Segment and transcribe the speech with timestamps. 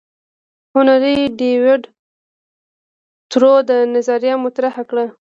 [0.73, 1.81] هنري ډیویډ
[3.29, 5.05] تورو دا نظریه مطرح کړه.